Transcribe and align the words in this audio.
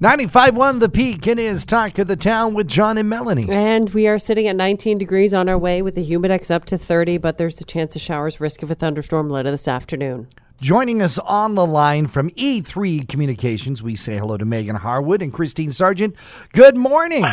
95.1 0.00 0.80
The 0.80 0.90
Peak. 0.90 1.26
It 1.26 1.38
is 1.38 1.64
Talk 1.64 1.98
of 1.98 2.06
the 2.06 2.16
Town 2.16 2.52
with 2.52 2.68
John 2.68 2.98
and 2.98 3.08
Melanie. 3.08 3.48
And 3.48 3.88
we 3.94 4.06
are 4.06 4.18
sitting 4.18 4.46
at 4.46 4.54
19 4.54 4.98
degrees 4.98 5.32
on 5.32 5.48
our 5.48 5.56
way 5.56 5.80
with 5.80 5.94
the 5.94 6.06
humidex 6.06 6.50
up 6.50 6.66
to 6.66 6.76
30, 6.76 7.16
but 7.16 7.38
there's 7.38 7.58
a 7.62 7.64
chance 7.64 7.96
of 7.96 8.02
showers, 8.02 8.38
risk 8.38 8.62
of 8.62 8.70
a 8.70 8.74
thunderstorm 8.74 9.30
later 9.30 9.50
this 9.50 9.66
afternoon. 9.66 10.28
Joining 10.60 11.00
us 11.00 11.16
on 11.20 11.54
the 11.54 11.64
line 11.64 12.08
from 12.08 12.28
E3 12.32 13.08
Communications, 13.08 13.82
we 13.82 13.96
say 13.96 14.18
hello 14.18 14.36
to 14.36 14.44
Meghan 14.44 14.76
Harwood 14.76 15.22
and 15.22 15.32
Christine 15.32 15.72
Sargent. 15.72 16.14
Good 16.52 16.76
morning. 16.76 17.24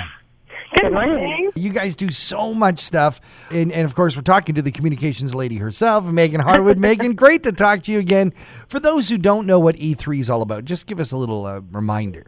Good 0.79 0.93
morning. 0.93 1.51
You 1.55 1.69
guys 1.69 1.97
do 1.97 2.11
so 2.11 2.53
much 2.53 2.79
stuff. 2.79 3.19
And, 3.51 3.73
and 3.73 3.83
of 3.83 3.93
course, 3.93 4.15
we're 4.15 4.21
talking 4.21 4.55
to 4.55 4.61
the 4.61 4.71
communications 4.71 5.35
lady 5.35 5.57
herself, 5.57 6.05
Meghan 6.05 6.41
Harwood. 6.41 6.77
Meghan, 6.79 7.17
great 7.17 7.43
to 7.43 7.51
talk 7.51 7.83
to 7.83 7.91
you 7.91 7.99
again. 7.99 8.31
For 8.69 8.79
those 8.79 9.09
who 9.09 9.17
don't 9.17 9.45
know 9.45 9.59
what 9.59 9.75
E3 9.75 10.21
is 10.21 10.29
all 10.29 10.41
about, 10.41 10.63
just 10.63 10.85
give 10.85 11.01
us 11.01 11.11
a 11.11 11.17
little 11.17 11.45
uh, 11.45 11.59
reminder. 11.69 12.27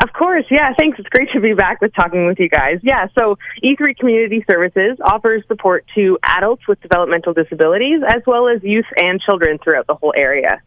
Of 0.00 0.12
course, 0.12 0.44
yeah, 0.48 0.72
thanks. 0.78 0.98
It's 1.00 1.08
great 1.08 1.28
to 1.32 1.40
be 1.40 1.54
back 1.54 1.80
with 1.80 1.92
talking 1.92 2.26
with 2.26 2.38
you 2.38 2.48
guys. 2.48 2.78
Yeah, 2.82 3.08
so 3.16 3.36
E3 3.64 3.96
Community 3.98 4.44
Services 4.48 4.96
offers 5.02 5.42
support 5.48 5.84
to 5.96 6.18
adults 6.22 6.68
with 6.68 6.80
developmental 6.80 7.32
disabilities 7.32 8.00
as 8.08 8.22
well 8.24 8.48
as 8.48 8.62
youth 8.62 8.86
and 8.96 9.20
children 9.20 9.58
throughout 9.58 9.88
the 9.88 9.96
whole 9.96 10.14
area. 10.16 10.62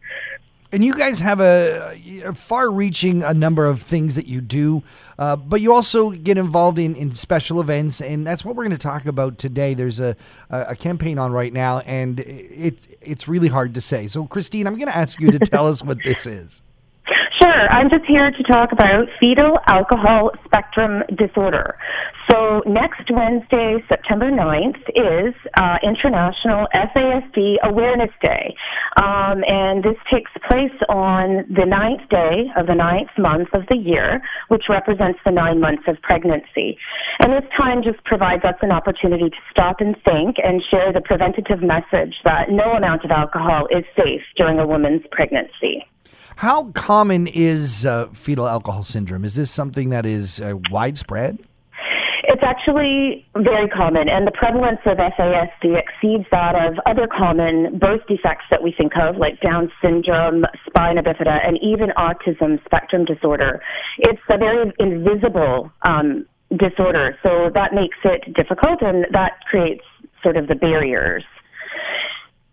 And 0.70 0.82
you 0.82 0.94
guys 0.94 1.20
have 1.20 1.40
a, 1.40 1.98
a 2.24 2.32
far-reaching 2.32 3.22
a 3.22 3.34
number 3.34 3.66
of 3.66 3.82
things 3.82 4.14
that 4.14 4.26
you 4.26 4.40
do, 4.40 4.82
uh, 5.18 5.36
but 5.36 5.60
you 5.60 5.74
also 5.74 6.10
get 6.10 6.38
involved 6.38 6.78
in, 6.78 6.94
in 6.94 7.14
special 7.14 7.60
events, 7.60 8.00
and 8.00 8.26
that's 8.26 8.42
what 8.42 8.56
we're 8.56 8.64
going 8.64 8.76
to 8.76 8.78
talk 8.78 9.04
about 9.04 9.36
today. 9.36 9.74
There's 9.74 10.00
a, 10.00 10.16
a 10.48 10.74
campaign 10.74 11.18
on 11.18 11.30
right 11.30 11.52
now, 11.52 11.80
and 11.80 12.20
it, 12.20 12.96
it's 13.02 13.28
really 13.28 13.48
hard 13.48 13.74
to 13.74 13.82
say. 13.82 14.08
So, 14.08 14.26
Christine, 14.26 14.66
I'm 14.66 14.76
going 14.76 14.88
to 14.88 14.96
ask 14.96 15.20
you 15.20 15.30
to 15.30 15.38
tell 15.38 15.66
us 15.66 15.82
what 15.82 15.98
this 16.04 16.24
is. 16.26 16.62
Sure. 17.62 17.70
I'm 17.70 17.90
just 17.90 18.04
here 18.06 18.30
to 18.30 18.42
talk 18.52 18.72
about 18.72 19.06
fetal 19.20 19.58
alcohol 19.68 20.30
spectrum 20.44 21.02
disorder. 21.16 21.76
So 22.30 22.62
next 22.66 23.10
Wednesday, 23.10 23.78
September 23.88 24.30
9th, 24.30 24.82
is 24.94 25.34
uh, 25.58 25.76
International 25.82 26.66
FASD 26.74 27.56
Awareness 27.62 28.10
Day. 28.20 28.54
Um, 29.00 29.42
and 29.46 29.84
this 29.84 29.96
takes 30.10 30.30
place 30.48 30.74
on 30.88 31.44
the 31.50 31.66
ninth 31.66 32.08
day 32.10 32.50
of 32.56 32.66
the 32.66 32.74
ninth 32.74 33.10
month 33.18 33.48
of 33.52 33.62
the 33.68 33.76
year, 33.76 34.20
which 34.48 34.64
represents 34.68 35.18
the 35.24 35.32
nine 35.32 35.60
months 35.60 35.82
of 35.86 36.00
pregnancy. 36.02 36.78
And 37.20 37.32
this 37.32 37.48
time 37.56 37.82
just 37.82 38.02
provides 38.04 38.44
us 38.44 38.56
an 38.62 38.72
opportunity 38.72 39.30
to 39.30 39.40
stop 39.50 39.76
and 39.80 39.94
think 40.04 40.36
and 40.42 40.62
share 40.70 40.92
the 40.92 41.02
preventative 41.02 41.62
message 41.62 42.14
that 42.24 42.50
no 42.50 42.72
amount 42.72 43.04
of 43.04 43.10
alcohol 43.10 43.66
is 43.70 43.84
safe 43.96 44.22
during 44.36 44.58
a 44.58 44.66
woman's 44.66 45.02
pregnancy. 45.10 45.86
How 46.36 46.64
common 46.72 47.26
is 47.26 47.86
uh, 47.86 48.08
fetal 48.12 48.48
alcohol 48.48 48.82
syndrome? 48.82 49.24
Is 49.24 49.34
this 49.34 49.50
something 49.50 49.90
that 49.90 50.06
is 50.06 50.40
uh, 50.40 50.54
widespread? 50.70 51.38
It's 52.24 52.42
actually 52.42 53.26
very 53.34 53.68
common, 53.68 54.08
and 54.08 54.26
the 54.26 54.30
prevalence 54.30 54.78
of 54.86 54.96
FASD 54.96 55.76
exceeds 55.76 56.24
that 56.30 56.54
of 56.54 56.78
other 56.86 57.06
common 57.06 57.78
birth 57.78 58.00
defects 58.08 58.46
that 58.50 58.62
we 58.62 58.72
think 58.72 58.92
of, 58.96 59.16
like 59.16 59.40
Down 59.40 59.70
syndrome, 59.82 60.44
spina 60.66 61.02
bifida, 61.02 61.46
and 61.46 61.58
even 61.60 61.90
autism 61.98 62.64
spectrum 62.64 63.04
disorder. 63.04 63.60
It's 63.98 64.22
a 64.30 64.38
very 64.38 64.72
invisible 64.78 65.70
um, 65.82 66.24
disorder, 66.56 67.18
so 67.22 67.50
that 67.54 67.74
makes 67.74 67.98
it 68.04 68.32
difficult, 68.34 68.80
and 68.82 69.04
that 69.12 69.40
creates 69.50 69.84
sort 70.22 70.36
of 70.36 70.46
the 70.46 70.54
barriers. 70.54 71.24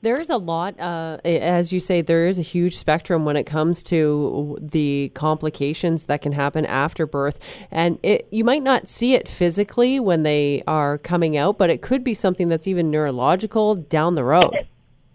There 0.02 0.22
is 0.22 0.30
a 0.30 0.38
lot, 0.38 0.80
uh, 0.80 1.18
as 1.26 1.74
you 1.74 1.82
say, 1.82 2.02
there 2.02 2.28
is 2.28 2.40
a 2.40 2.44
huge 2.44 2.78
spectrum 2.78 3.26
when 3.26 3.36
it 3.36 3.44
comes 3.44 3.84
to 3.84 4.58
the 4.62 5.12
complications 5.14 6.06
that 6.06 6.22
can 6.22 6.32
happen 6.32 6.66
after 6.66 7.06
birth. 7.06 7.38
And 7.70 8.00
it, 8.02 8.28
you 8.32 8.46
might 8.46 8.64
not 8.64 8.88
see 8.88 9.14
it 9.14 9.28
physically 9.28 10.00
when 10.00 10.24
they 10.24 10.64
are 10.68 10.98
coming 10.98 11.36
out, 11.36 11.58
but 11.58 11.70
it 11.70 11.82
could 11.82 12.04
be 12.04 12.14
something 12.14 12.48
that's 12.48 12.68
even 12.68 12.90
neurological 12.90 13.76
down 13.76 14.16
the 14.16 14.24
road. 14.24 14.68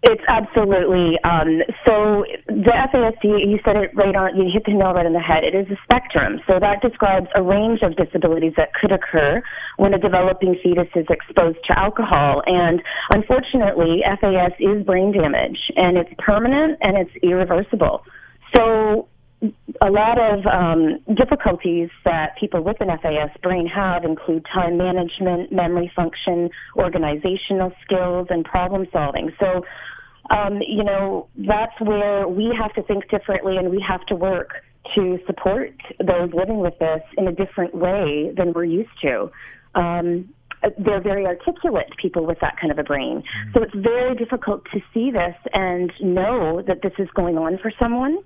It's 0.07 0.21
absolutely. 0.27 1.17
Um, 1.23 1.65
so 1.81 2.25
the 2.45 2.77
FASD, 2.93 3.25
you 3.25 3.57
said 3.65 3.75
it 3.75 3.89
right 3.95 4.15
on, 4.15 4.37
you 4.37 4.45
hit 4.53 4.61
the 4.63 4.73
nail 4.73 4.93
right 4.93 5.05
on 5.05 5.13
the 5.13 5.19
head. 5.19 5.43
It 5.43 5.57
is 5.57 5.65
a 5.73 5.81
spectrum. 5.81 6.37
So 6.45 6.59
that 6.61 6.85
describes 6.85 7.25
a 7.33 7.41
range 7.41 7.81
of 7.81 7.97
disabilities 7.97 8.53
that 8.55 8.69
could 8.79 8.91
occur 8.91 9.41
when 9.77 9.95
a 9.95 9.97
developing 9.97 10.61
fetus 10.61 10.89
is 10.95 11.07
exposed 11.09 11.57
to 11.65 11.79
alcohol. 11.79 12.43
And 12.45 12.83
unfortunately, 13.17 14.05
FAS 14.21 14.53
is 14.59 14.85
brain 14.85 15.11
damage, 15.11 15.57
and 15.75 15.97
it's 15.97 16.13
permanent 16.19 16.77
and 16.81 16.97
it's 17.01 17.11
irreversible. 17.23 18.05
So 18.55 19.09
a 19.81 19.89
lot 19.89 20.17
of 20.17 20.45
um, 20.45 20.99
difficulties 21.15 21.89
that 22.05 22.37
people 22.39 22.63
with 22.63 22.77
an 22.79 22.87
FAS 23.01 23.31
brain 23.41 23.67
have 23.67 24.03
include 24.03 24.45
time 24.53 24.77
management, 24.77 25.51
memory 25.51 25.91
function, 25.95 26.49
organizational 26.77 27.71
skills, 27.83 28.27
and 28.29 28.45
problem 28.45 28.85
solving. 28.93 29.31
So 29.39 29.65
um, 30.29 30.61
you 30.67 30.83
know, 30.83 31.27
that's 31.35 31.79
where 31.79 32.27
we 32.27 32.53
have 32.59 32.73
to 32.73 32.83
think 32.83 33.09
differently 33.09 33.57
and 33.57 33.69
we 33.69 33.83
have 33.87 34.05
to 34.07 34.15
work 34.15 34.51
to 34.95 35.17
support 35.25 35.73
those 35.99 36.31
living 36.33 36.59
with 36.59 36.77
this 36.79 37.01
in 37.17 37.27
a 37.27 37.31
different 37.31 37.75
way 37.75 38.31
than 38.35 38.53
we're 38.53 38.65
used 38.65 38.89
to. 39.01 39.29
Um, 39.73 40.29
they're 40.79 41.01
very 41.01 41.25
articulate 41.25 41.87
people 42.01 42.25
with 42.25 42.39
that 42.41 42.55
kind 42.59 42.71
of 42.71 42.79
a 42.79 42.83
brain. 42.83 43.17
Mm-hmm. 43.17 43.51
So 43.53 43.63
it's 43.63 43.75
very 43.75 44.15
difficult 44.15 44.63
to 44.73 44.79
see 44.93 45.11
this 45.11 45.35
and 45.53 45.91
know 46.01 46.61
that 46.65 46.81
this 46.81 46.93
is 46.97 47.07
going 47.15 47.37
on 47.37 47.57
for 47.61 47.71
someone. 47.79 48.19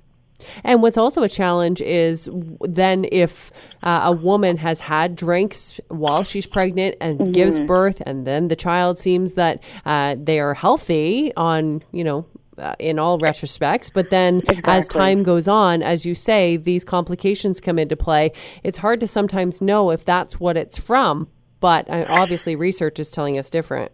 And 0.63 0.81
what's 0.81 0.97
also 0.97 1.23
a 1.23 1.29
challenge 1.29 1.81
is 1.81 2.29
then 2.61 3.05
if 3.11 3.51
uh, 3.83 4.01
a 4.03 4.11
woman 4.11 4.57
has 4.57 4.79
had 4.79 5.15
drinks 5.15 5.79
while 5.89 6.23
she's 6.23 6.45
pregnant 6.45 6.95
and 7.01 7.19
mm-hmm. 7.19 7.31
gives 7.31 7.59
birth, 7.59 8.01
and 8.05 8.25
then 8.25 8.47
the 8.47 8.55
child 8.55 8.97
seems 8.97 9.33
that 9.33 9.61
uh, 9.85 10.15
they 10.17 10.39
are 10.39 10.53
healthy 10.53 11.31
on, 11.35 11.83
you 11.91 12.03
know, 12.03 12.25
uh, 12.57 12.75
in 12.79 12.99
all 12.99 13.19
retrospects. 13.19 13.91
But 13.93 14.09
then 14.09 14.39
exactly. 14.39 14.63
as 14.65 14.87
time 14.87 15.23
goes 15.23 15.47
on, 15.47 15.81
as 15.81 16.05
you 16.05 16.15
say, 16.15 16.57
these 16.57 16.83
complications 16.83 17.59
come 17.59 17.79
into 17.79 17.95
play. 17.95 18.31
It's 18.63 18.79
hard 18.79 18.99
to 18.99 19.07
sometimes 19.07 19.61
know 19.61 19.91
if 19.91 20.05
that's 20.05 20.39
what 20.39 20.57
it's 20.57 20.77
from. 20.77 21.29
But 21.59 21.89
uh, 21.89 22.05
obviously, 22.07 22.55
research 22.55 22.99
is 22.99 23.09
telling 23.09 23.37
us 23.37 23.49
different. 23.49 23.91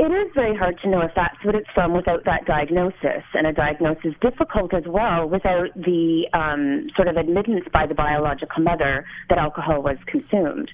It 0.00 0.10
is 0.10 0.32
very 0.34 0.56
hard 0.56 0.80
to 0.80 0.88
know 0.88 1.02
if 1.02 1.10
that's 1.14 1.36
what 1.44 1.54
it's 1.54 1.68
from 1.74 1.92
without 1.92 2.24
that 2.24 2.46
diagnosis, 2.46 3.20
and 3.34 3.46
a 3.46 3.52
diagnosis 3.52 4.00
is 4.02 4.14
difficult 4.22 4.72
as 4.72 4.84
well 4.86 5.28
without 5.28 5.68
the 5.76 6.24
um, 6.32 6.88
sort 6.96 7.06
of 7.06 7.18
admittance 7.18 7.66
by 7.70 7.86
the 7.86 7.92
biological 7.92 8.62
mother 8.62 9.04
that 9.28 9.36
alcohol 9.36 9.82
was 9.82 9.98
consumed. 10.06 10.70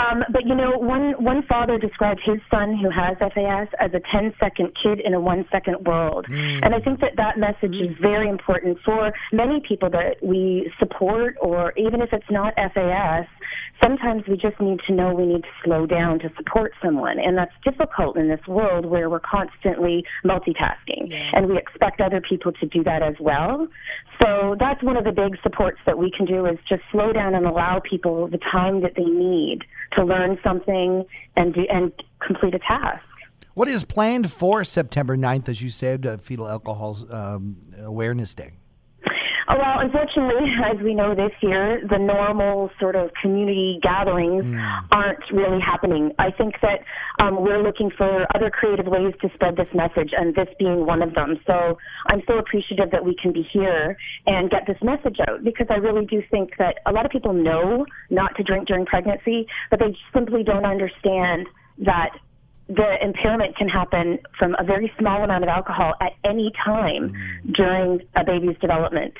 Um, 0.00 0.24
but 0.32 0.46
you 0.46 0.54
know, 0.54 0.78
one 0.78 1.12
one 1.22 1.42
father 1.46 1.76
described 1.76 2.22
his 2.24 2.40
son 2.50 2.74
who 2.74 2.88
has 2.88 3.18
FAS 3.18 3.68
as 3.80 3.90
a 3.92 4.00
10-second 4.00 4.72
kid 4.82 4.98
in 5.04 5.12
a 5.12 5.20
one-second 5.20 5.84
world, 5.84 6.24
mm. 6.30 6.64
and 6.64 6.74
I 6.74 6.80
think 6.80 7.00
that 7.00 7.16
that 7.16 7.36
message 7.36 7.76
is 7.76 7.94
very 8.00 8.30
important 8.30 8.78
for 8.82 9.12
many 9.30 9.60
people 9.60 9.90
that 9.90 10.16
we 10.22 10.72
support, 10.78 11.36
or 11.38 11.74
even 11.76 12.00
if 12.00 12.14
it's 12.14 12.30
not 12.30 12.54
FAS, 12.56 13.26
sometimes 13.82 14.22
we 14.26 14.36
just 14.36 14.58
need 14.58 14.80
to 14.86 14.94
know 14.94 15.12
we 15.14 15.26
need 15.26 15.42
to 15.42 15.54
slow 15.62 15.84
down 15.84 16.18
to 16.20 16.30
support 16.36 16.72
someone, 16.82 17.18
and 17.18 17.36
that's 17.36 17.52
difficult 17.62 18.16
in 18.16 18.28
this 18.28 18.40
world 18.54 18.86
where 18.86 19.10
we're 19.10 19.20
constantly 19.20 20.04
multitasking, 20.24 21.10
yeah. 21.10 21.30
and 21.34 21.48
we 21.48 21.58
expect 21.58 22.00
other 22.00 22.20
people 22.20 22.52
to 22.52 22.66
do 22.66 22.82
that 22.84 23.02
as 23.02 23.14
well. 23.20 23.68
So 24.22 24.56
that's 24.58 24.82
one 24.82 24.96
of 24.96 25.04
the 25.04 25.12
big 25.12 25.36
supports 25.42 25.78
that 25.86 25.98
we 25.98 26.10
can 26.10 26.24
do 26.24 26.46
is 26.46 26.58
just 26.68 26.82
slow 26.90 27.12
down 27.12 27.34
and 27.34 27.46
allow 27.46 27.80
people 27.80 28.28
the 28.28 28.38
time 28.38 28.80
that 28.82 28.94
they 28.96 29.04
need 29.04 29.60
to 29.96 30.04
learn 30.04 30.38
something 30.42 31.04
and 31.36 31.54
do, 31.54 31.66
and 31.70 31.92
complete 32.24 32.54
a 32.54 32.60
task. 32.60 33.02
What 33.54 33.68
is 33.68 33.84
planned 33.84 34.32
for 34.32 34.64
September 34.64 35.16
9th, 35.16 35.48
as 35.48 35.62
you 35.62 35.70
said, 35.70 36.06
uh, 36.06 36.16
Fetal 36.16 36.48
Alcohol 36.48 37.06
um, 37.10 37.56
Awareness 37.78 38.34
Day? 38.34 38.54
Oh, 39.48 39.56
well, 39.58 39.80
unfortunately, 39.80 40.48
as 40.64 40.80
we 40.82 40.94
know 40.94 41.14
this 41.14 41.32
year, 41.42 41.82
the 41.88 41.98
normal 41.98 42.70
sort 42.80 42.96
of 42.96 43.10
community 43.20 43.78
gatherings 43.82 44.44
mm. 44.44 44.86
aren't 44.90 45.24
really 45.32 45.60
happening. 45.60 46.12
I 46.18 46.30
think 46.30 46.54
that 46.62 46.80
um, 47.22 47.42
we're 47.42 47.62
looking 47.62 47.90
for 47.96 48.26
other 48.34 48.50
creative 48.50 48.86
ways 48.86 49.14
to 49.20 49.28
spread 49.34 49.56
this 49.56 49.68
message, 49.74 50.12
and 50.16 50.34
this 50.34 50.48
being 50.58 50.86
one 50.86 51.02
of 51.02 51.14
them. 51.14 51.38
So 51.46 51.78
I'm 52.06 52.22
so 52.26 52.38
appreciative 52.38 52.90
that 52.90 53.04
we 53.04 53.14
can 53.20 53.32
be 53.32 53.46
here 53.52 53.96
and 54.26 54.50
get 54.50 54.66
this 54.66 54.78
message 54.82 55.18
out 55.28 55.44
because 55.44 55.66
I 55.70 55.74
really 55.74 56.06
do 56.06 56.22
think 56.30 56.52
that 56.58 56.76
a 56.86 56.92
lot 56.92 57.04
of 57.04 57.12
people 57.12 57.32
know 57.32 57.86
not 58.10 58.36
to 58.36 58.42
drink 58.42 58.68
during 58.68 58.86
pregnancy, 58.86 59.46
but 59.70 59.78
they 59.78 59.96
simply 60.12 60.42
don't 60.42 60.64
understand 60.64 61.46
that 61.78 62.10
the 62.68 62.96
impairment 63.02 63.56
can 63.56 63.68
happen 63.68 64.18
from 64.38 64.56
a 64.58 64.64
very 64.64 64.90
small 64.98 65.22
amount 65.22 65.44
of 65.44 65.48
alcohol 65.48 65.92
at 66.00 66.12
any 66.24 66.50
time 66.64 67.12
during 67.52 68.00
a 68.16 68.24
baby's 68.24 68.56
development. 68.58 69.14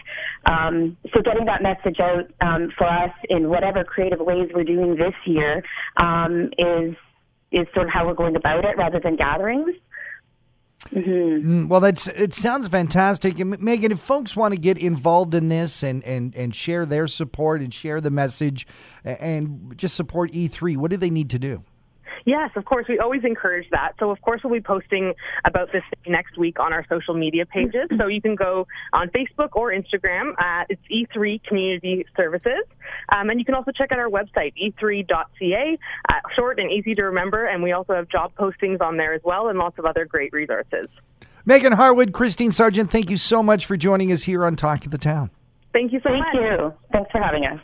Um, 0.47 0.97
so, 1.13 1.21
getting 1.21 1.45
that 1.45 1.63
message 1.63 2.01
out 2.01 2.31
um, 2.41 2.73
for 2.77 2.87
us 2.87 3.13
in 3.29 3.51
whatever 3.51 3.85
creative 3.85 4.21
ways 4.21 4.49
we're 4.55 4.65
doing 4.65 4.97
this 4.97 5.15
year 5.27 5.63
um, 5.99 6.51
is 6.59 6.95
is 7.53 7.67
sort 7.75 7.87
of 7.87 7.93
how 7.93 8.07
we're 8.07 8.15
going 8.15 8.35
about 8.35 8.65
it, 8.65 8.77
rather 8.79 8.99
than 8.99 9.17
gatherings. 9.17 9.77
Mm, 10.91 11.69
well, 11.69 11.81
that's 11.81 12.09
it. 12.09 12.35
Sounds 12.35 12.69
fantastic. 12.69 13.39
And 13.39 13.59
Meghan, 13.59 13.91
if 13.91 14.01
folks 14.01 14.35
want 14.35 14.55
to 14.55 14.61
get 14.61 14.79
involved 14.79 15.35
in 15.35 15.51
this 15.51 15.83
and 15.83 16.03
and 16.05 16.35
and 16.35 16.55
share 16.55 16.87
their 16.87 17.09
support 17.09 17.61
and 17.61 17.73
share 17.73 18.01
the 18.01 18.11
message 18.11 18.67
and 19.05 19.75
just 19.77 19.97
support 19.97 20.33
E3, 20.33 20.79
what 20.79 20.91
do 20.91 20.97
they 20.97 21.11
need 21.11 21.31
to 21.31 21.39
do? 21.39 21.63
Yes, 22.25 22.51
of 22.57 22.65
course. 22.65 22.87
We 22.89 22.99
always 22.99 23.23
encourage 23.25 23.69
that. 23.71 23.93
So, 23.99 24.11
of 24.11 24.21
course, 24.23 24.41
we'll 24.43 24.53
be 24.53 24.61
posting 24.61 25.15
about 25.45 25.73
this 25.73 25.83
next 26.07 26.39
week 26.39 26.59
on 26.59 26.73
our 26.73 26.85
social 26.89 27.15
media 27.15 27.45
pages. 27.45 27.89
So 27.99 28.07
you 28.07 28.23
can 28.23 28.35
go 28.35 28.67
on 28.93 29.11
Facebook 29.11 29.51
or 29.53 29.71
Instagram. 29.71 30.33
Uh, 30.39 30.65
it's 30.69 30.83
E3 30.91 31.43
Community 31.45 32.07
Services. 32.17 32.65
Um, 33.15 33.31
and 33.31 33.39
you 33.39 33.45
can 33.45 33.55
also 33.55 33.73
check 33.73 33.93
out 33.93 33.99
our 33.99 34.09
website, 34.09 34.55
e3.ca, 34.57 35.79
uh, 36.09 36.13
short 36.35 36.59
and 36.59 36.71
easy 36.71 36.95
to 36.95 37.03
remember. 37.03 37.47
And 37.47 37.63
we 37.63 37.73
also 37.73 37.95
have 37.95 38.09
job 38.09 38.33
postings 38.37 38.81
on 38.81 38.97
there 38.97 39.13
as 39.13 39.21
well 39.25 39.49
and 39.49 39.59
lots 39.59 39.79
of 39.79 39.85
other 39.85 40.05
great 40.05 40.33
resources. 40.33 40.89
Meghan 41.47 41.75
Harwood, 41.75 42.13
Christine 42.13 42.53
Sargent, 42.53 42.91
thank 42.91 43.11
you 43.11 43.19
so 43.19 43.43
much 43.43 43.67
for 43.67 43.77
joining 43.77 44.11
us 44.11 44.23
here 44.23 44.47
on 44.47 44.57
Talk 44.57 44.87
of 44.87 44.91
the 44.91 44.99
Town. 44.99 45.31
Thank 45.75 45.93
you 45.93 46.01
so 46.01 46.09
Thank 46.09 46.25
much. 46.25 46.35
Thank 46.35 46.61
you. 46.61 46.75
Thanks 46.91 47.11
for 47.11 47.21
having 47.21 47.45
us. 47.45 47.61